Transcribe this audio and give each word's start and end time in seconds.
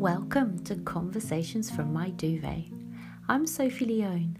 Welcome 0.00 0.64
to 0.64 0.76
Conversations 0.76 1.70
from 1.70 1.92
My 1.92 2.08
Duvet. 2.08 2.72
I'm 3.28 3.46
Sophie 3.46 3.84
Leone. 3.84 4.38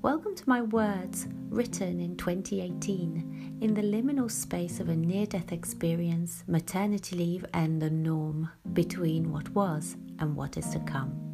Welcome 0.00 0.34
to 0.34 0.48
my 0.48 0.62
words 0.62 1.28
written 1.50 2.00
in 2.00 2.16
2018 2.16 3.58
in 3.60 3.74
the 3.74 3.82
liminal 3.82 4.30
space 4.30 4.80
of 4.80 4.88
a 4.88 4.96
near 4.96 5.26
death 5.26 5.52
experience, 5.52 6.42
maternity 6.46 7.16
leave, 7.16 7.44
and 7.52 7.82
the 7.82 7.90
norm 7.90 8.48
between 8.72 9.30
what 9.30 9.46
was 9.50 9.98
and 10.20 10.34
what 10.34 10.56
is 10.56 10.70
to 10.70 10.78
come. 10.80 11.33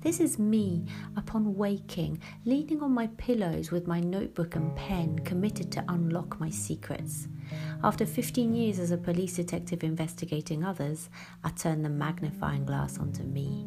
This 0.00 0.20
is 0.20 0.38
me 0.38 0.84
upon 1.16 1.56
waking, 1.56 2.20
leaning 2.44 2.82
on 2.84 2.92
my 2.92 3.08
pillows 3.16 3.72
with 3.72 3.88
my 3.88 3.98
notebook 3.98 4.54
and 4.54 4.74
pen, 4.76 5.18
committed 5.20 5.72
to 5.72 5.84
unlock 5.88 6.38
my 6.38 6.50
secrets. 6.50 7.26
After 7.82 8.06
15 8.06 8.54
years 8.54 8.78
as 8.78 8.92
a 8.92 8.96
police 8.96 9.34
detective 9.34 9.82
investigating 9.82 10.62
others, 10.62 11.10
I 11.42 11.50
turn 11.50 11.82
the 11.82 11.88
magnifying 11.88 12.64
glass 12.64 12.98
onto 12.98 13.24
me. 13.24 13.66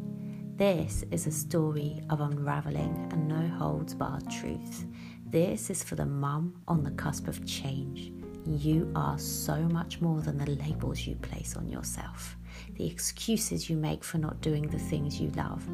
This 0.56 1.04
is 1.10 1.26
a 1.26 1.30
story 1.30 2.00
of 2.08 2.22
unraveling 2.22 3.08
and 3.12 3.28
no 3.28 3.46
holds 3.58 3.92
barred 3.92 4.30
truth. 4.30 4.86
This 5.26 5.68
is 5.68 5.84
for 5.84 5.96
the 5.96 6.06
mum 6.06 6.62
on 6.66 6.82
the 6.82 6.92
cusp 6.92 7.28
of 7.28 7.44
change. 7.44 8.10
You 8.46 8.90
are 8.94 9.18
so 9.18 9.56
much 9.60 10.00
more 10.00 10.22
than 10.22 10.38
the 10.38 10.50
labels 10.52 11.06
you 11.06 11.14
place 11.16 11.56
on 11.56 11.68
yourself 11.68 12.38
the 12.74 12.86
excuses 12.86 13.68
you 13.68 13.76
make 13.76 14.02
for 14.02 14.18
not 14.18 14.40
doing 14.40 14.66
the 14.66 14.78
things 14.78 15.20
you 15.20 15.30
love. 15.36 15.66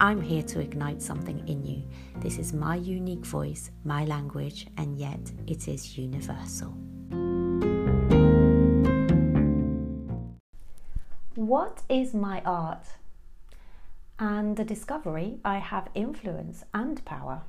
I'm 0.00 0.20
here 0.20 0.42
to 0.42 0.60
ignite 0.60 1.00
something 1.00 1.46
in 1.48 1.64
you. 1.64 1.82
This 2.16 2.38
is 2.38 2.52
my 2.52 2.76
unique 2.76 3.24
voice, 3.24 3.70
my 3.84 4.04
language, 4.04 4.66
and 4.76 4.96
yet 4.96 5.32
it 5.46 5.68
is 5.68 5.96
universal. 5.96 6.74
What 11.34 11.82
is 11.88 12.14
my 12.14 12.40
art? 12.44 12.86
And 14.18 14.56
the 14.56 14.64
discovery 14.64 15.38
I 15.44 15.58
have 15.58 15.88
influence 15.94 16.64
and 16.72 17.04
power. 17.04 17.42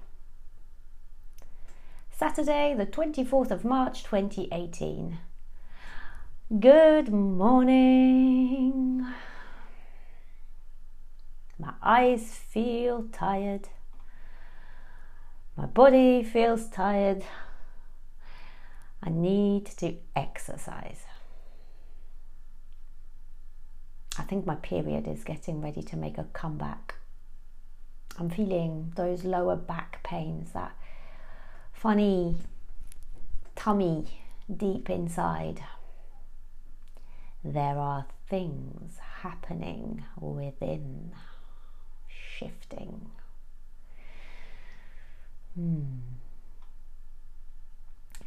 Saturday, 2.10 2.74
the 2.78 2.86
24th 2.86 3.52
of 3.52 3.66
March 3.66 4.04
2018. 4.04 5.18
Good 6.48 7.12
morning. 7.12 9.04
My 11.58 11.74
eyes 11.82 12.22
feel 12.22 13.08
tired. 13.12 13.68
My 15.58 15.66
body 15.66 16.22
feels 16.22 16.68
tired. 16.68 17.24
I 19.02 19.10
need 19.10 19.66
to 19.78 19.96
exercise. 20.16 21.02
I 24.20 24.22
think 24.22 24.46
my 24.46 24.56
period 24.56 25.08
is 25.08 25.24
getting 25.24 25.62
ready 25.62 25.82
to 25.82 25.98
make 25.98 26.20
a 26.20 26.26
comeback. 26.26 26.94
I'm 28.20 28.30
feeling 28.30 28.94
those 28.96 29.24
lower 29.24 29.56
back 29.56 30.04
pains, 30.04 30.52
that 30.52 30.78
funny 31.74 32.36
tummy 33.56 34.06
deep 34.56 34.92
inside 34.92 35.64
there 37.46 37.78
are 37.78 38.08
things 38.28 38.98
happening 39.22 40.04
within, 40.20 41.12
shifting. 42.08 43.12
Hmm. 45.54 45.84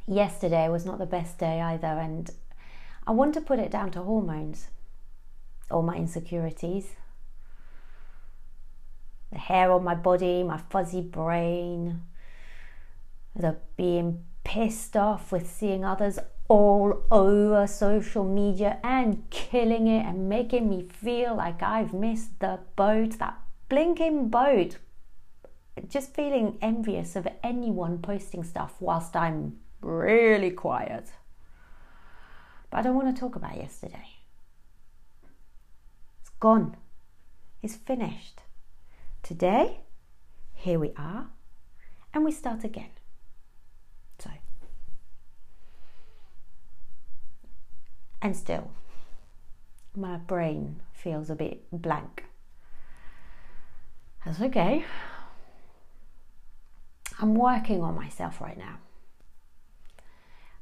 Yesterday 0.07 0.69
was 0.69 0.87
not 0.87 0.99
the 0.99 1.07
best 1.07 1.37
day 1.39 1.61
either, 1.61 1.89
and 1.89 2.31
I 3.07 3.11
want 3.11 3.35
to 3.35 3.41
put 3.41 3.59
it 3.59 3.73
down 3.73 3.91
to 3.93 4.03
hormones 4.03 4.69
or 5.69 5.83
my 5.83 5.97
insecurities. 5.97 6.87
The 9.33 9.39
hair 9.39 9.73
on 9.73 9.83
my 9.83 9.97
body, 9.97 10.45
my 10.45 10.59
fuzzy 10.71 11.03
brain, 11.03 12.03
the 13.35 13.57
being 13.77 14.25
pissed 14.45 14.97
off 14.97 15.33
with 15.33 15.51
seeing 15.51 15.85
others 15.85 16.21
all 16.49 17.03
over 17.11 17.67
social 17.67 18.25
media 18.25 18.79
and 18.83 19.23
killing 19.31 19.87
it 19.87 20.05
and 20.07 20.29
making 20.29 20.69
me 20.69 20.83
feel 20.83 21.37
like 21.37 21.63
I've 21.63 21.93
missed 21.93 22.41
the 22.41 22.61
boat, 22.75 23.19
that 23.19 23.39
blinking 23.69 24.29
boat. 24.31 24.79
Just 25.89 26.15
feeling 26.15 26.59
envious 26.61 27.15
of 27.15 27.29
anyone 27.43 27.99
posting 27.99 28.43
stuff 28.43 28.75
whilst 28.81 29.15
I'm 29.15 29.59
really 29.81 30.51
quiet. 30.51 31.13
But 32.71 32.79
I 32.79 32.83
don't 32.83 32.97
want 32.97 33.15
to 33.15 33.21
talk 33.21 33.37
about 33.37 33.57
yesterday. 33.57 34.17
It's 36.21 36.31
gone. 36.41 36.77
It's 37.63 37.77
finished. 37.77 38.41
Today, 39.23 39.81
here 40.55 40.79
we 40.79 40.93
are, 40.97 41.29
and 42.13 42.25
we 42.25 42.33
start 42.33 42.65
again. 42.65 42.98
And 48.21 48.37
still 48.37 48.71
my 49.95 50.17
brain 50.17 50.81
feels 50.93 51.31
a 51.31 51.35
bit 51.35 51.65
blank. 51.73 52.25
That's 54.25 54.41
okay. 54.41 54.85
I'm 57.21 57.35
working 57.35 57.83
on 57.83 57.95
myself 57.97 58.41
right 58.41 58.57
now. 58.57 58.79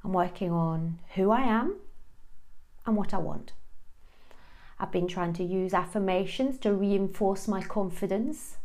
I'm 0.02 0.12
working 0.12 0.50
on 0.50 1.00
who 1.14 1.30
I 1.30 1.42
am 1.42 1.76
and 2.86 2.96
what 2.96 3.12
I 3.12 3.18
want. 3.18 3.52
I've 4.78 4.92
been 4.92 5.08
trying 5.08 5.32
to 5.34 5.44
use 5.44 5.74
affirmations 5.74 6.58
to 6.58 6.72
reinforce 6.72 7.48
my 7.48 7.62
confidence. 7.62 8.56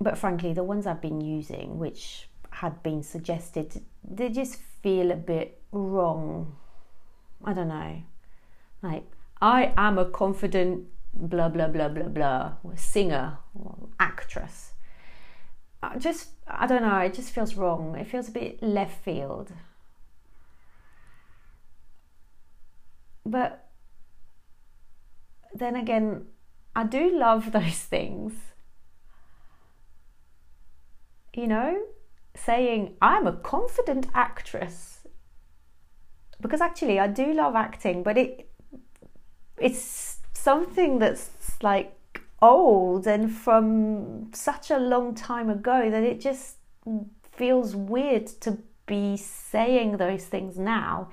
But 0.00 0.18
frankly, 0.18 0.52
the 0.52 0.64
ones 0.64 0.86
I've 0.86 1.00
been 1.00 1.20
using, 1.20 1.78
which 1.78 2.28
had 2.50 2.82
been 2.82 3.02
suggested, 3.02 3.82
they 4.04 4.28
just 4.28 4.56
feel 4.56 5.10
a 5.10 5.16
bit 5.16 5.62
wrong 5.72 6.56
I 7.44 7.52
don't 7.52 7.68
know. 7.68 8.02
Like, 8.82 9.04
I 9.40 9.72
am 9.76 9.98
a 9.98 10.04
confident 10.04 10.86
blah 11.12 11.48
blah 11.48 11.66
blah 11.68 11.88
blah 11.88 12.08
blah 12.08 12.52
singer 12.76 13.38
or 13.54 13.88
actress. 13.98 14.72
I 15.82 15.98
just 15.98 16.30
I 16.46 16.66
don't 16.66 16.82
know, 16.82 16.98
it 16.98 17.14
just 17.14 17.32
feels 17.32 17.54
wrong. 17.54 17.96
It 17.96 18.06
feels 18.06 18.28
a 18.28 18.32
bit 18.32 18.62
left 18.62 19.02
field. 19.02 19.52
But 23.24 23.68
then 25.54 25.76
again, 25.76 26.26
I 26.74 26.84
do 26.84 27.16
love 27.16 27.52
those 27.52 27.78
things. 27.80 28.34
You 31.34 31.46
know, 31.46 31.82
saying 32.34 32.96
I'm 33.00 33.26
a 33.26 33.32
confident 33.32 34.08
actress 34.14 34.99
because 36.40 36.60
actually 36.60 36.98
I 36.98 37.06
do 37.06 37.32
love 37.32 37.54
acting, 37.54 38.02
but 38.02 38.16
it 38.16 38.48
it's 39.58 40.18
something 40.32 40.98
that's 40.98 41.30
like 41.62 41.96
old 42.40 43.06
and 43.06 43.30
from 43.30 44.30
such 44.32 44.70
a 44.70 44.78
long 44.78 45.14
time 45.14 45.50
ago 45.50 45.90
that 45.90 46.02
it 46.02 46.20
just 46.20 46.56
feels 47.32 47.76
weird 47.76 48.26
to 48.26 48.58
be 48.86 49.16
saying 49.16 49.98
those 49.98 50.24
things 50.24 50.58
now 50.58 51.08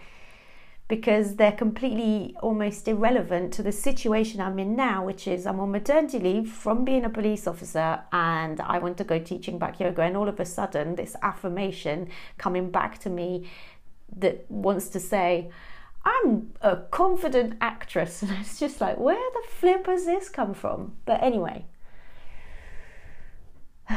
because 0.87 1.35
they're 1.35 1.51
completely 1.51 2.33
almost 2.41 2.87
irrelevant 2.87 3.53
to 3.53 3.61
the 3.61 3.73
situation 3.73 4.39
I'm 4.39 4.57
in 4.57 4.75
now, 4.75 5.03
which 5.03 5.27
is 5.27 5.45
I'm 5.45 5.59
on 5.59 5.71
maternity 5.71 6.17
leave 6.17 6.49
from 6.49 6.85
being 6.85 7.03
a 7.03 7.09
police 7.09 7.45
officer 7.45 8.01
and 8.13 8.61
I 8.61 8.77
want 8.79 8.97
to 8.99 9.03
go 9.03 9.19
teaching 9.19 9.59
back 9.59 9.81
yoga. 9.81 10.03
And 10.03 10.15
all 10.15 10.29
of 10.29 10.39
a 10.39 10.45
sudden, 10.45 10.95
this 10.95 11.15
affirmation 11.21 12.07
coming 12.37 12.71
back 12.71 12.99
to 12.99 13.09
me 13.09 13.49
that 14.15 14.49
wants 14.49 14.89
to 14.89 14.99
say, 14.99 15.49
I'm 16.05 16.53
a 16.61 16.77
confident 16.77 17.57
actress. 17.59 18.23
And 18.27 18.31
it's 18.39 18.59
just 18.59 18.79
like, 18.81 18.97
where 18.97 19.15
the 19.33 19.43
flip 19.47 19.87
has 19.87 20.05
this 20.05 20.29
come 20.29 20.53
from? 20.53 20.93
But 21.05 21.21
anyway, 21.21 21.65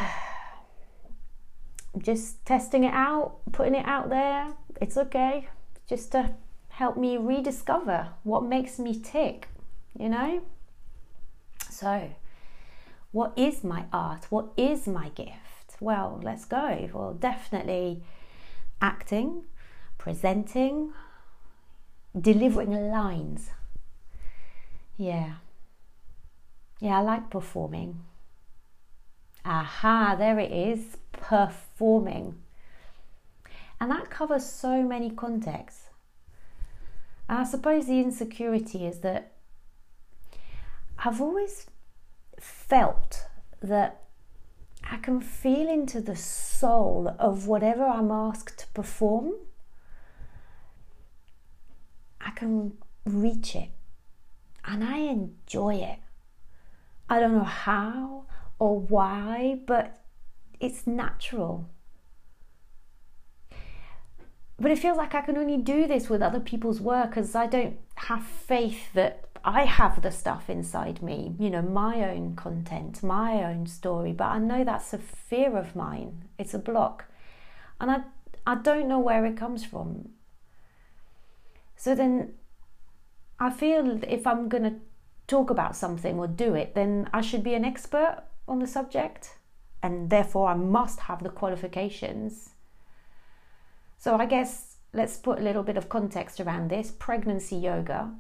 just 1.99 2.45
testing 2.45 2.85
it 2.85 2.95
out, 2.95 3.37
putting 3.53 3.75
it 3.75 3.87
out 3.87 4.11
there. 4.11 4.55
It's 4.81 4.97
okay. 4.97 5.49
Just 5.89 6.13
to 6.13 6.35
help 6.69 6.97
me 6.97 7.17
rediscover 7.17 8.09
what 8.23 8.45
makes 8.45 8.79
me 8.79 8.99
tick, 8.99 9.49
you 9.99 10.09
know? 10.09 10.43
So, 11.69 12.11
what 13.13 13.33
is 13.37 13.63
my 13.63 13.85
art? 13.93 14.27
What 14.31 14.49
is 14.57 14.87
my 14.87 15.11
gift? 15.11 15.77
Well, 15.81 16.21
let's 16.23 16.45
go. 16.45 16.89
Well, 16.93 17.15
definitely 17.15 18.03
acting 18.81 19.45
presenting, 20.01 20.95
delivering 22.19 22.91
lines. 22.91 23.51
Yeah. 24.97 25.35
Yeah, 26.81 27.01
I 27.01 27.03
like 27.03 27.29
performing. 27.29 28.01
Aha, 29.45 30.17
there 30.19 30.39
it 30.39 30.51
is 30.51 30.97
performing. 31.13 32.37
And 33.79 33.91
that 33.91 34.09
covers 34.09 34.47
so 34.47 34.83
many 34.83 35.11
contexts. 35.11 35.91
I 37.29 37.45
suppose 37.45 37.87
the 37.87 38.01
insecurity 38.01 38.87
is 38.87 39.01
that 39.01 39.33
I've 41.05 41.21
always 41.21 41.67
felt 42.41 43.27
that 43.61 44.05
I 44.91 44.97
can 44.97 45.21
feel 45.21 45.69
into 45.69 46.01
the 46.01 46.17
soul 46.17 47.15
of 47.19 47.47
whatever 47.47 47.85
I'm 47.85 48.11
asked 48.11 48.61
to 48.61 48.67
perform. 48.69 49.35
I 52.21 52.31
can 52.31 52.75
reach 53.05 53.55
it 53.55 53.71
and 54.65 54.85
I 54.85 54.99
enjoy 54.99 55.77
it. 55.77 55.99
I 57.09 57.19
don't 57.19 57.35
know 57.35 57.45
how 57.45 58.27
or 58.59 58.79
why, 58.79 59.61
but 59.67 60.03
it's 60.61 60.87
natural. 60.87 61.69
But 64.59 64.71
it 64.71 64.79
feels 64.79 64.99
like 64.99 65.15
I 65.15 65.23
can 65.23 65.39
only 65.39 65.57
do 65.57 65.87
this 65.87 66.11
with 66.11 66.23
other 66.23 66.41
people's 66.41 66.81
work 66.81 67.17
as 67.17 67.35
I 67.35 67.47
don't 67.47 67.79
have 67.97 68.25
faith 68.25 68.93
that 68.93 69.25
I 69.43 69.65
have 69.65 70.03
the 70.03 70.13
stuff 70.13 70.51
inside 70.51 71.01
me, 71.01 71.35
you 71.39 71.49
know, 71.49 71.63
my 71.63 72.11
own 72.11 72.37
content, 72.37 73.03
my 73.03 73.43
own 73.43 73.67
story, 73.67 74.13
but 74.13 74.27
I 74.27 74.39
know 74.39 74.65
that's 74.65 74.93
a 74.93 74.99
fear 74.99 75.57
of 75.57 75.75
mine. 75.75 76.25
It's 76.39 76.53
a 76.53 76.59
block. 76.59 77.07
And 77.81 77.91
I 77.91 78.01
I 78.47 78.57
don't 78.57 78.89
know 78.89 78.99
where 78.99 79.25
it 79.25 79.37
comes 79.37 79.65
from. 79.65 80.11
So 81.81 81.95
then 81.95 82.35
I 83.39 83.49
feel 83.49 84.01
if 84.07 84.27
I'm 84.27 84.51
going 84.51 84.65
to 84.65 84.75
talk 85.27 85.49
about 85.49 85.75
something 85.75 86.19
or 86.19 86.27
do 86.29 86.55
it, 86.55 86.75
then 86.75 87.09
I 87.15 87.23
should 87.23 87.43
be 87.43 87.55
an 87.55 87.65
expert 87.65 88.23
on 88.47 88.59
the 88.59 88.67
subject 88.67 89.39
and 89.83 90.11
therefore 90.11 90.51
I 90.51 90.55
must 90.57 91.01
have 91.01 91.23
the 91.23 91.31
qualifications. 91.31 92.51
So 93.97 94.17
I 94.17 94.27
guess 94.27 94.77
let's 94.93 95.17
put 95.17 95.39
a 95.39 95.43
little 95.43 95.63
bit 95.63 95.79
of 95.79 95.89
context 95.89 96.39
around 96.39 96.69
this 96.69 96.91
pregnancy 96.91 97.57
yoga 97.57 98.13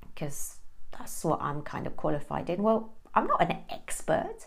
because 0.00 0.56
that's 0.90 1.22
what 1.22 1.42
I'm 1.42 1.60
kind 1.60 1.86
of 1.86 1.98
qualified 1.98 2.48
in. 2.48 2.62
Well, 2.62 2.94
I'm 3.14 3.26
not 3.26 3.42
an 3.42 3.58
expert. 3.68 4.46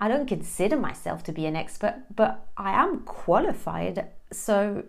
I 0.00 0.08
don't 0.08 0.26
consider 0.26 0.76
myself 0.76 1.22
to 1.24 1.32
be 1.32 1.46
an 1.46 1.54
expert, 1.54 2.06
but 2.12 2.48
I 2.56 2.72
am 2.72 3.04
qualified. 3.04 4.08
So, 4.32 4.82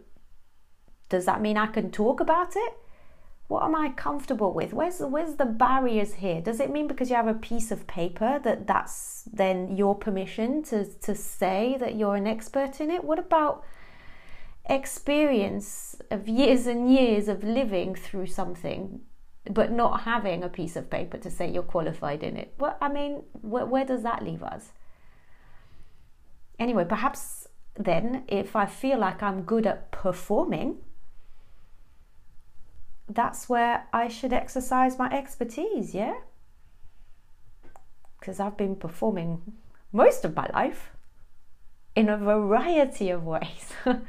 does 1.12 1.26
that 1.26 1.42
mean 1.42 1.58
I 1.58 1.68
can 1.68 1.92
talk 1.92 2.20
about 2.20 2.56
it? 2.56 2.74
What 3.48 3.64
am 3.64 3.76
I 3.76 3.90
comfortable 3.90 4.54
with? 4.54 4.74
Where's 4.74 5.00
where's 5.00 5.36
the 5.36 5.46
barriers 5.46 6.14
here? 6.16 6.42
Does 6.42 6.60
it 6.60 6.72
mean 6.72 6.88
because 6.88 7.10
you 7.10 7.18
have 7.18 7.28
a 7.28 7.34
piece 7.50 7.70
of 7.70 7.86
paper 7.86 8.40
that 8.44 8.66
that's 8.66 9.24
then 9.32 9.76
your 9.76 9.94
permission 9.94 10.64
to 10.64 10.86
to 10.86 11.14
say 11.14 11.78
that 11.80 11.96
you're 11.96 12.16
an 12.16 12.28
expert 12.28 12.82
in 12.82 12.90
it? 12.90 13.04
What 13.04 13.20
about 13.20 13.64
experience 14.70 15.96
of 16.10 16.28
years 16.28 16.66
and 16.66 16.92
years 16.92 17.28
of 17.28 17.44
living 17.44 17.94
through 17.96 18.28
something 18.28 19.02
but 19.50 19.72
not 19.72 20.02
having 20.02 20.44
a 20.44 20.50
piece 20.50 20.76
of 20.76 20.90
paper 20.90 21.18
to 21.18 21.30
say 21.30 21.50
you're 21.50 21.64
qualified 21.64 22.24
in 22.24 22.38
it. 22.38 22.54
Well, 22.60 22.78
I 22.80 22.90
mean, 22.90 23.24
where, 23.42 23.66
where 23.66 23.86
does 23.86 24.04
that 24.04 24.24
leave 24.24 24.44
us? 24.44 24.72
Anyway, 26.60 26.86
perhaps 26.86 27.48
then, 27.76 28.24
if 28.28 28.56
I 28.56 28.66
feel 28.66 29.00
like 29.00 29.24
I'm 29.24 29.42
good 29.42 29.66
at 29.66 29.92
performing, 29.92 30.78
that's 33.10 33.50
where 33.50 33.88
I 33.92 34.08
should 34.08 34.34
exercise 34.34 34.98
my 34.98 35.12
expertise, 35.12 35.94
yeah? 35.94 36.16
Because 38.20 38.40
I've 38.40 38.58
been 38.58 38.76
performing 38.76 39.42
most 39.92 40.24
of 40.26 40.36
my 40.36 40.50
life 40.54 40.92
in 41.96 42.10
a 42.10 42.18
variety 42.18 43.10
of 43.10 43.26
ways. 43.26 43.74
and 43.86 44.02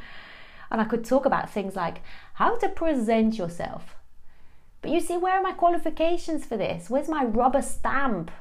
I 0.71 0.85
could 0.85 1.05
talk 1.05 1.27
about 1.27 1.51
things 1.51 1.75
like 1.75 2.03
how 2.35 2.57
to 2.59 2.69
present 2.69 3.39
yourself 3.39 3.97
but 4.83 4.91
you 4.91 5.01
see, 5.01 5.17
where 5.17 5.35
are 5.35 5.43
my 5.43 5.53
qualifications 5.53 6.45
for 6.45 6.57
this? 6.57 6.91
Where's 6.91 7.09
my 7.09 7.25
rubber 7.25 7.63
stamp 7.63 8.33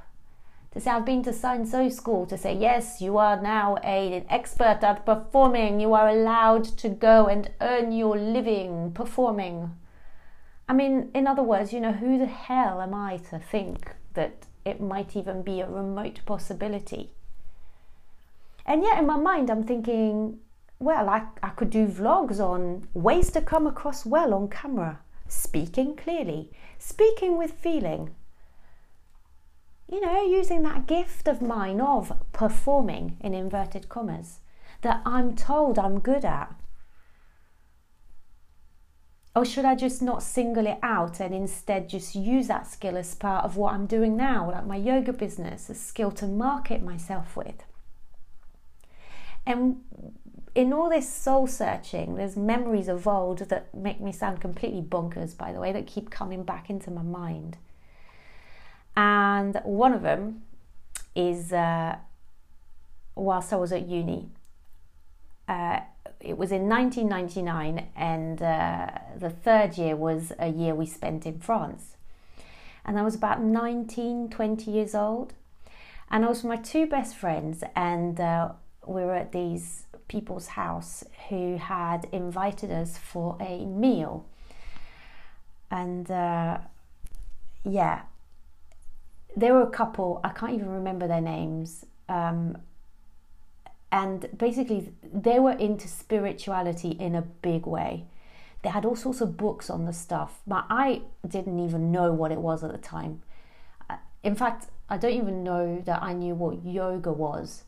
to 0.72 0.80
say 0.80 0.90
I've 0.90 1.06
been 1.06 1.22
to 1.24 1.34
so 1.34 1.50
and 1.50 1.68
so 1.68 1.88
school 1.90 2.26
to 2.26 2.38
say, 2.38 2.56
yes, 2.56 3.00
you 3.00 3.18
are 3.18 3.40
now 3.40 3.78
a, 3.84 4.18
an 4.18 4.26
expert 4.28 4.80
at 4.82 5.06
performing, 5.06 5.80
you 5.80 5.94
are 5.94 6.10
allowed 6.10 6.64
to 6.80 6.90
go 6.90 7.28
and 7.28 7.52
earn 7.62 7.92
your 7.92 8.18
living 8.18 8.92
performing. 8.94 9.78
I 10.72 10.74
mean, 10.74 11.12
in 11.14 11.28
other 11.28 11.44
words, 11.44 11.74
you 11.74 11.82
know, 11.82 11.92
who 11.92 12.18
the 12.18 12.26
hell 12.26 12.80
am 12.80 12.94
I 12.94 13.18
to 13.30 13.40
think 13.40 13.94
that 14.14 14.46
it 14.64 14.80
might 14.80 15.18
even 15.18 15.42
be 15.42 15.60
a 15.60 15.68
remote 15.68 16.22
possibility? 16.26 17.12
And 18.66 18.82
yet, 18.82 18.98
in 18.98 19.06
my 19.06 19.18
mind, 19.18 19.50
I'm 19.50 19.66
thinking, 19.66 20.40
well, 20.80 21.10
I, 21.10 21.24
I 21.44 21.50
could 21.50 21.72
do 21.72 21.88
vlogs 21.88 22.40
on 22.40 22.88
ways 22.94 23.32
to 23.32 23.42
come 23.42 23.68
across 23.68 24.06
well 24.06 24.34
on 24.34 24.48
camera 24.48 25.00
speaking 25.28 25.98
clearly, 25.98 26.54
speaking 26.80 27.38
with 27.38 27.52
feeling. 27.52 28.16
You 29.92 30.00
know, 30.00 30.24
using 30.24 30.64
that 30.64 30.88
gift 30.88 31.28
of 31.28 31.42
mine 31.42 31.82
of 31.82 32.14
performing 32.32 33.18
in 33.20 33.34
inverted 33.34 33.90
commas 33.90 34.40
that 34.84 35.02
I'm 35.06 35.36
told 35.36 35.78
I'm 35.78 36.00
good 36.00 36.24
at. 36.24 36.56
Or 39.34 39.46
should 39.46 39.64
I 39.64 39.76
just 39.76 40.02
not 40.02 40.24
single 40.24 40.68
it 40.68 40.78
out 40.84 41.22
and 41.22 41.34
instead 41.34 41.88
just 41.88 42.16
use 42.16 42.48
that 42.48 42.68
skill 42.68 42.98
as 42.98 43.16
part 43.16 43.46
of 43.46 43.56
what 43.56 43.74
I'm 43.74 43.86
doing 43.86 44.18
now, 44.18 44.52
like 44.52 44.66
my 44.66 44.76
yoga 44.76 45.14
business, 45.14 45.70
a 45.70 45.74
skill 45.74 46.12
to 46.12 46.28
market 46.28 46.84
myself 46.84 47.38
with? 47.38 47.64
And 49.46 49.84
in 50.54 50.74
all 50.74 50.90
this 50.90 51.12
soul 51.12 51.48
searching, 51.48 52.16
there's 52.16 52.36
memories 52.36 52.90
of 52.90 53.08
old 53.08 53.40
that 53.40 53.74
make 53.74 54.02
me 54.02 54.12
sound 54.12 54.42
completely 54.42 54.82
bonkers, 54.82 55.38
by 55.38 55.54
the 55.54 55.60
way, 55.60 55.72
that 55.72 55.88
keep 55.88 56.10
coming 56.10 56.44
back 56.44 56.70
into 56.70 56.92
my 56.92 57.02
mind. 57.02 57.58
And 58.98 59.62
one 59.64 59.94
of 59.94 60.02
them 60.02 60.44
is 61.16 61.54
uh, 61.54 61.96
whilst 63.16 63.54
I 63.54 63.56
was 63.56 63.72
at 63.72 63.88
uni. 63.88 64.30
Uh, 65.48 65.80
it 66.24 66.38
was 66.38 66.52
in 66.52 66.70
1999, 66.70 67.88
and 67.96 68.42
uh, 68.42 68.90
the 69.18 69.30
third 69.30 69.78
year 69.78 69.96
was 69.96 70.32
a 70.40 70.48
year 70.48 70.76
we 70.76 70.86
spent 70.86 71.26
in 71.26 71.40
France. 71.40 71.98
And 72.86 72.98
I 72.98 73.02
was 73.04 73.16
about 73.16 73.42
19, 73.42 74.30
20 74.30 74.72
years 74.72 74.96
old. 74.96 75.34
And 76.10 76.26
I 76.26 76.28
was 76.28 76.44
with 76.44 76.50
my 76.50 76.58
two 76.58 76.88
best 76.88 77.16
friends, 77.16 77.64
and 77.76 78.20
uh, 78.20 78.52
we 78.86 79.02
were 79.04 79.16
at 79.16 79.32
these 79.32 79.86
people's 80.08 80.48
house 80.48 81.04
who 81.30 81.58
had 81.58 82.08
invited 82.12 82.70
us 82.70 82.98
for 82.98 83.38
a 83.40 83.66
meal. 83.66 84.26
And 85.70 86.12
uh, 86.12 86.58
yeah, 87.64 88.02
there 89.38 89.54
were 89.54 89.62
a 89.62 89.70
couple, 89.70 90.20
I 90.24 90.30
can't 90.30 90.54
even 90.54 90.70
remember 90.70 91.08
their 91.08 91.22
names. 91.22 91.86
Um, 92.10 92.58
and 93.92 94.30
basically, 94.38 94.94
they 95.04 95.40
were 95.40 95.52
into 95.52 95.88
spirituality 95.88 96.92
in 96.92 97.16
a 97.16 97.22
big 97.22 97.66
way. 97.66 98.06
They 98.64 98.70
had 98.70 98.86
all 98.86 98.96
sorts 98.96 99.22
of 99.22 99.38
books 99.38 99.70
on 99.70 99.86
the 99.86 99.94
stuff, 99.94 100.42
but 100.48 100.66
I 100.70 101.02
didn't 101.28 101.60
even 101.60 101.92
know 101.92 102.14
what 102.14 102.32
it 102.32 102.40
was 102.40 102.64
at 102.64 102.72
the 102.72 102.78
time. 102.78 103.22
Uh, 103.90 103.98
in 104.24 104.36
fact, 104.36 104.68
I 104.90 104.98
don't 104.98 105.14
even 105.14 105.44
know 105.44 105.82
that 105.86 106.02
I 106.02 106.14
knew 106.14 106.36
what 106.36 106.64
yoga 106.64 107.12
was. 107.12 107.64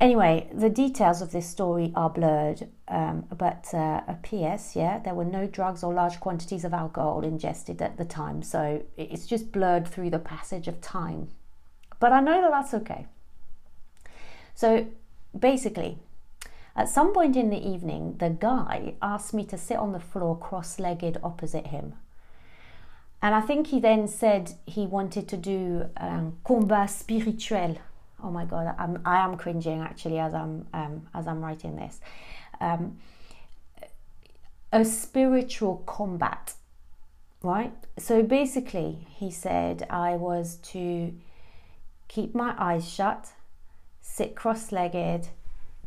Anyway, 0.00 0.50
the 0.52 0.68
details 0.68 1.22
of 1.22 1.32
this 1.32 1.48
story 1.48 1.92
are 1.94 2.10
blurred, 2.10 2.68
um, 2.88 3.26
but 3.36 3.68
uh, 3.72 4.02
a 4.06 4.16
PS, 4.22 4.76
yeah, 4.76 4.98
there 4.98 5.14
were 5.14 5.24
no 5.24 5.46
drugs 5.46 5.82
or 5.82 5.94
large 5.94 6.20
quantities 6.20 6.64
of 6.64 6.74
alcohol 6.74 7.22
ingested 7.22 7.80
at 7.80 7.96
the 7.96 8.04
time, 8.04 8.42
so 8.42 8.82
it's 8.96 9.26
just 9.26 9.52
blurred 9.52 9.88
through 9.88 10.10
the 10.10 10.18
passage 10.18 10.68
of 10.68 10.80
time. 10.80 11.28
But 11.98 12.12
I 12.12 12.20
know 12.20 12.42
that 12.42 12.50
that's 12.50 12.74
okay. 12.74 13.06
So 14.56 14.86
basically, 15.38 15.98
at 16.74 16.88
some 16.88 17.12
point 17.12 17.36
in 17.36 17.50
the 17.50 17.68
evening, 17.68 18.16
the 18.18 18.30
guy 18.30 18.94
asked 19.00 19.32
me 19.34 19.44
to 19.44 19.58
sit 19.58 19.76
on 19.76 19.92
the 19.92 20.00
floor 20.00 20.36
cross 20.36 20.80
legged 20.80 21.18
opposite 21.22 21.68
him. 21.68 21.94
And 23.22 23.34
I 23.34 23.42
think 23.42 23.68
he 23.68 23.80
then 23.80 24.08
said 24.08 24.54
he 24.66 24.86
wanted 24.86 25.28
to 25.28 25.36
do 25.36 25.88
um, 25.98 26.38
combat 26.42 26.90
spirituel. 26.90 27.78
Oh 28.24 28.30
my 28.30 28.44
god 28.46 28.74
I'm, 28.78 29.00
I 29.04 29.18
am 29.18 29.36
cringing 29.36 29.80
actually 29.80 30.18
as 30.18 30.32
I'm 30.32 30.66
um, 30.72 31.06
as 31.14 31.26
I'm 31.26 31.42
writing 31.42 31.76
this. 31.76 32.00
Um, 32.60 32.98
a 34.72 34.84
spiritual 34.84 35.82
combat 35.86 36.54
right? 37.42 37.72
So 37.98 38.22
basically 38.22 39.06
he 39.10 39.30
said 39.30 39.86
I 39.90 40.16
was 40.16 40.56
to 40.72 41.12
keep 42.08 42.34
my 42.34 42.54
eyes 42.58 42.88
shut 42.88 43.32
sit 44.08 44.34
cross-legged 44.34 45.28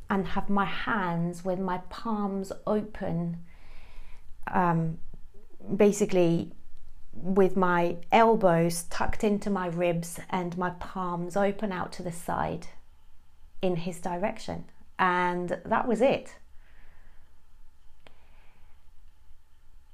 and 0.10 0.28
have 0.28 0.50
my 0.50 0.66
hands 0.66 1.46
with 1.46 1.60
my 1.60 1.78
palms 1.90 2.52
open 2.68 3.38
um, 4.52 4.98
basically 5.76 6.52
with 7.14 7.56
my 7.56 7.98
elbows 8.12 8.84
tucked 8.84 9.24
into 9.24 9.50
my 9.50 9.68
ribs 9.68 10.20
and 10.30 10.58
my 10.58 10.70
palms 10.72 11.36
open 11.36 11.72
out 11.72 11.92
to 11.94 12.04
the 12.04 12.12
side 12.12 12.68
in 13.62 13.76
his 13.78 14.00
direction. 14.00 14.66
And 14.98 15.60
that 15.66 15.88
was 15.88 16.02
it. 16.02 16.36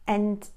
And 0.08 0.48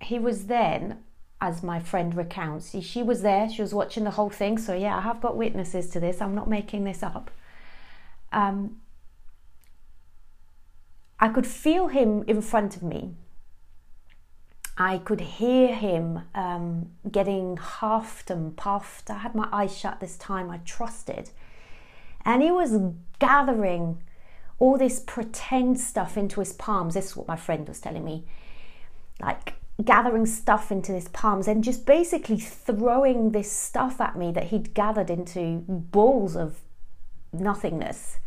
he 0.00 0.18
was 0.18 0.46
then, 0.46 1.02
as 1.44 1.62
my 1.62 1.78
friend 1.78 2.14
recounts. 2.16 2.74
She 2.80 3.02
was 3.02 3.22
there, 3.22 3.48
she 3.48 3.62
was 3.62 3.74
watching 3.74 4.04
the 4.04 4.12
whole 4.12 4.30
thing. 4.30 4.58
So, 4.58 4.74
yeah, 4.74 4.96
I 4.96 5.00
have 5.02 5.20
got 5.20 5.36
witnesses 5.36 5.88
to 5.90 6.00
this. 6.00 6.20
I'm 6.20 6.34
not 6.34 6.48
making 6.48 6.84
this 6.84 7.02
up. 7.02 7.30
Um, 8.32 8.80
I 11.20 11.28
could 11.28 11.46
feel 11.46 11.88
him 11.88 12.24
in 12.26 12.40
front 12.40 12.76
of 12.76 12.82
me. 12.82 13.14
I 14.76 14.98
could 14.98 15.20
hear 15.20 15.68
him 15.74 16.22
um, 16.34 16.90
getting 17.10 17.56
huffed 17.56 18.30
and 18.30 18.56
puffed. 18.56 19.08
I 19.10 19.18
had 19.18 19.34
my 19.34 19.48
eyes 19.52 19.76
shut 19.76 20.00
this 20.00 20.16
time, 20.16 20.50
I 20.50 20.58
trusted. 20.58 21.30
And 22.24 22.42
he 22.42 22.50
was 22.50 22.76
gathering 23.20 24.02
all 24.58 24.76
this 24.76 24.98
pretend 24.98 25.78
stuff 25.78 26.16
into 26.16 26.40
his 26.40 26.52
palms. 26.52 26.94
This 26.94 27.08
is 27.08 27.16
what 27.16 27.28
my 27.28 27.36
friend 27.36 27.68
was 27.68 27.80
telling 27.80 28.04
me. 28.04 28.24
Like 29.20 29.54
gathering 29.82 30.26
stuff 30.26 30.70
into 30.70 30.92
his 30.92 31.08
palms 31.08 31.48
and 31.48 31.64
just 31.64 31.84
basically 31.84 32.38
throwing 32.38 33.32
this 33.32 33.50
stuff 33.50 34.00
at 34.00 34.16
me 34.16 34.30
that 34.32 34.44
he'd 34.44 34.74
gathered 34.74 35.10
into 35.10 35.64
balls 35.66 36.36
of 36.36 36.60
nothingness. 37.32 38.18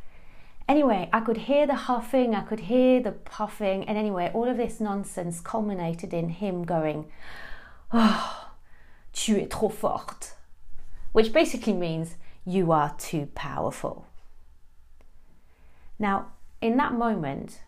Anyway, 0.68 1.10
I 1.14 1.22
could 1.22 1.38
hear 1.38 1.66
the 1.66 1.76
huffing, 1.76 2.36
I 2.36 2.42
could 2.42 2.62
hear 2.62 3.02
the 3.02 3.14
puffing, 3.14 3.86
and 3.86 3.98
anyway, 3.98 4.30
all 4.34 4.50
of 4.50 4.58
this 4.58 4.82
nonsense 4.82 5.40
culminated 5.40 6.14
in 6.14 6.28
him 6.30 6.66
going, 6.66 7.10
Oh, 7.94 8.50
tu 9.14 9.38
es 9.38 9.48
trop 9.50 9.72
forte, 9.72 10.34
which 11.14 11.32
basically 11.32 11.72
means 11.72 12.16
you 12.46 12.74
are 12.74 12.94
too 12.98 13.28
powerful. 13.34 14.06
Now, 15.98 16.28
in 16.62 16.76
that 16.78 16.94
moment, 16.94 17.62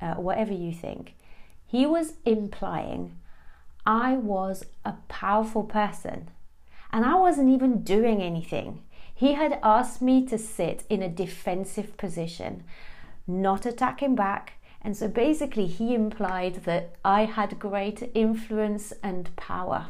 uh, 0.00 0.14
whatever 0.14 0.52
you 0.52 0.72
think, 0.72 1.14
he 1.70 1.86
was 1.86 2.14
implying 2.24 3.16
I 3.86 4.14
was 4.14 4.64
a 4.84 4.94
powerful 5.08 5.64
person 5.64 6.28
and 6.92 7.04
I 7.04 7.14
wasn't 7.14 7.50
even 7.50 7.82
doing 7.82 8.20
anything. 8.20 8.82
He 9.14 9.34
had 9.34 9.58
asked 9.62 10.02
me 10.02 10.26
to 10.26 10.38
sit 10.38 10.84
in 10.88 11.02
a 11.02 11.08
defensive 11.08 11.96
position, 11.96 12.64
not 13.26 13.66
attacking 13.66 14.14
back. 14.16 14.54
And 14.82 14.96
so 14.96 15.08
basically, 15.08 15.66
he 15.66 15.94
implied 15.94 16.64
that 16.64 16.96
I 17.04 17.26
had 17.26 17.58
great 17.58 18.10
influence 18.14 18.92
and 19.02 19.34
power. 19.36 19.88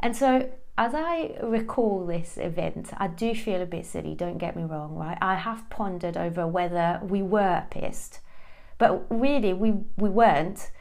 And 0.00 0.16
so, 0.16 0.50
as 0.76 0.92
I 0.94 1.36
recall 1.42 2.04
this 2.04 2.36
event, 2.36 2.90
I 2.98 3.06
do 3.06 3.34
feel 3.34 3.62
a 3.62 3.66
bit 3.66 3.86
silly, 3.86 4.14
don't 4.14 4.38
get 4.38 4.56
me 4.56 4.64
wrong, 4.64 4.96
right? 4.96 5.18
I 5.20 5.36
have 5.36 5.70
pondered 5.70 6.16
over 6.16 6.46
whether 6.46 7.00
we 7.02 7.22
were 7.22 7.64
pissed, 7.70 8.18
but 8.82 9.06
really, 9.10 9.52
we, 9.52 9.74
we 9.96 10.08
weren't. 10.08 10.72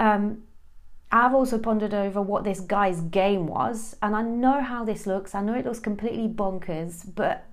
Um, 0.00 0.44
I've 1.12 1.34
also 1.34 1.58
pondered 1.58 1.92
over 1.92 2.22
what 2.22 2.42
this 2.42 2.58
guy's 2.58 3.02
game 3.02 3.46
was, 3.46 3.94
and 4.00 4.16
I 4.16 4.22
know 4.22 4.62
how 4.62 4.82
this 4.82 5.06
looks. 5.06 5.34
I 5.34 5.42
know 5.42 5.52
it 5.52 5.66
looks 5.66 5.78
completely 5.78 6.26
bonkers, 6.26 7.04
but 7.14 7.44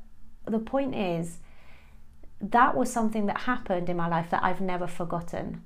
the 0.46 0.60
point 0.60 0.96
is, 0.96 1.40
that 2.40 2.78
was 2.78 2.90
something 2.90 3.26
that 3.26 3.42
happened 3.42 3.90
in 3.90 3.98
my 3.98 4.08
life 4.08 4.30
that 4.30 4.46
I've 4.46 4.62
never 4.62 4.88
forgotten. 4.88 5.62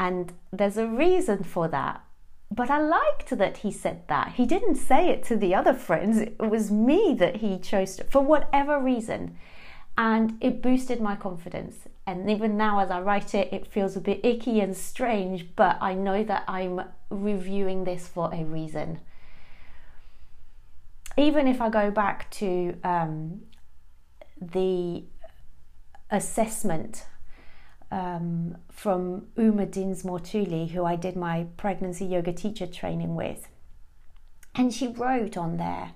And 0.00 0.32
there's 0.52 0.76
a 0.76 0.88
reason 0.88 1.44
for 1.44 1.68
that. 1.68 2.04
But 2.50 2.68
I 2.68 2.80
liked 2.80 3.30
that 3.30 3.58
he 3.58 3.70
said 3.70 4.08
that. 4.08 4.32
He 4.32 4.44
didn't 4.44 4.74
say 4.74 5.08
it 5.08 5.22
to 5.26 5.36
the 5.36 5.54
other 5.54 5.72
friends, 5.72 6.18
it 6.18 6.40
was 6.40 6.72
me 6.72 7.14
that 7.20 7.36
he 7.36 7.60
chose 7.60 7.94
to, 7.94 8.04
for 8.10 8.22
whatever 8.22 8.80
reason. 8.80 9.36
And 9.96 10.36
it 10.40 10.60
boosted 10.60 11.00
my 11.00 11.14
confidence. 11.14 11.87
And 12.08 12.30
even 12.30 12.56
now, 12.56 12.78
as 12.78 12.90
I 12.90 13.02
write 13.02 13.34
it, 13.34 13.52
it 13.52 13.66
feels 13.66 13.94
a 13.94 14.00
bit 14.00 14.24
icky 14.24 14.60
and 14.60 14.74
strange, 14.74 15.54
but 15.54 15.76
I 15.78 15.92
know 15.92 16.24
that 16.24 16.44
I'm 16.48 16.80
reviewing 17.10 17.84
this 17.84 18.08
for 18.08 18.32
a 18.32 18.44
reason. 18.44 19.00
Even 21.18 21.46
if 21.46 21.60
I 21.60 21.68
go 21.68 21.90
back 21.90 22.30
to 22.30 22.78
um, 22.82 23.42
the 24.40 25.04
assessment 26.10 27.04
um, 27.90 28.56
from 28.72 29.26
Uma 29.36 29.66
Dinsmore 29.66 30.20
Tuli, 30.20 30.68
who 30.68 30.86
I 30.86 30.96
did 30.96 31.14
my 31.14 31.48
pregnancy 31.58 32.06
yoga 32.06 32.32
teacher 32.32 32.66
training 32.66 33.16
with. 33.16 33.48
And 34.54 34.72
she 34.72 34.88
wrote 34.88 35.36
on 35.36 35.58
there 35.58 35.92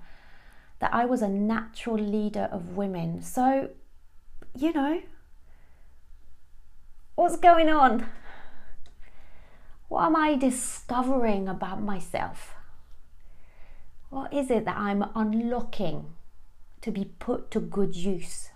that 0.77 0.93
I 0.93 1.05
was 1.05 1.23
a 1.23 1.27
natural 1.27 1.97
leader 1.97 2.49
of 2.51 2.77
women. 2.77 3.23
So, 3.23 3.71
you 4.55 4.73
know, 4.73 5.01
What's 7.23 7.37
going 7.37 7.69
on? 7.69 8.09
What 9.87 10.07
am 10.07 10.15
I 10.17 10.35
discovering 10.35 11.47
about 11.47 11.81
myself? 11.81 12.53
What 14.09 14.33
is 14.33 14.51
it 14.51 14.65
that 14.65 14.75
I'm 14.75 15.05
unlocking 15.15 16.15
to 16.81 16.91
be 16.91 17.05
put 17.19 17.49
to 17.51 17.61
good 17.61 17.95
use? 17.95 18.49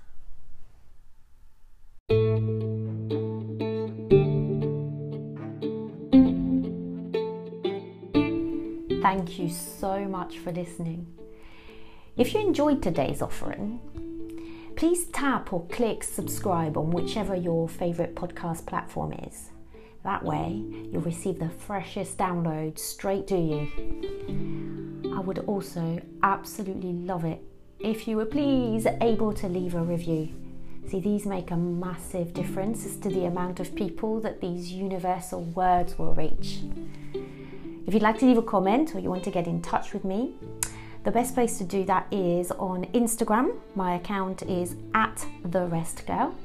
Thank 9.01 9.39
you 9.39 9.47
so 9.47 10.03
much 10.09 10.39
for 10.39 10.51
listening. 10.51 11.07
If 12.17 12.33
you 12.33 12.41
enjoyed 12.41 12.83
today's 12.83 13.21
offering, 13.21 13.79
Please 14.77 15.05
tap 15.05 15.51
or 15.53 15.65
click 15.69 16.03
subscribe 16.03 16.77
on 16.77 16.91
whichever 16.91 17.35
your 17.35 17.67
favourite 17.67 18.13
podcast 18.13 18.67
platform 18.67 19.11
is. 19.11 19.49
That 20.03 20.23
way, 20.23 20.63
you'll 20.91 21.01
receive 21.01 21.39
the 21.39 21.49
freshest 21.49 22.19
download 22.19 22.77
straight 22.77 23.25
to 23.29 23.39
you. 23.39 25.11
I 25.15 25.19
would 25.19 25.39
also 25.39 25.99
absolutely 26.21 26.93
love 26.93 27.25
it 27.25 27.41
if 27.79 28.07
you 28.07 28.17
were 28.17 28.25
please 28.27 28.85
able 29.01 29.33
to 29.33 29.47
leave 29.47 29.73
a 29.73 29.81
review. 29.81 30.29
See, 30.87 30.99
these 30.99 31.25
make 31.25 31.49
a 31.49 31.57
massive 31.57 32.35
difference 32.35 32.85
as 32.85 32.97
to 32.97 33.09
the 33.09 33.25
amount 33.25 33.59
of 33.59 33.73
people 33.73 34.21
that 34.21 34.41
these 34.41 34.71
universal 34.71 35.41
words 35.41 35.97
will 35.97 36.13
reach. 36.13 36.59
If 37.87 37.95
you'd 37.95 38.03
like 38.03 38.19
to 38.19 38.27
leave 38.27 38.37
a 38.37 38.43
comment 38.43 38.93
or 38.93 38.99
you 38.99 39.09
want 39.09 39.23
to 39.23 39.31
get 39.31 39.47
in 39.47 39.63
touch 39.63 39.93
with 39.93 40.05
me, 40.05 40.35
the 41.07 41.11
best 41.13 41.33
place 41.35 41.57
to 41.57 41.63
do 41.63 41.85
that 41.85 42.05
is 42.11 42.51
on 42.51 42.83
Instagram. 42.87 43.57
My 43.75 43.95
account 43.95 44.43
is 44.43 44.75
at 44.93 45.25
the 45.45 45.65
rest 45.67 46.05
girl, 46.05 46.35